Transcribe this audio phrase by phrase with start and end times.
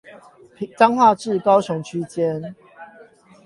[0.75, 2.55] 彰化至高雄區間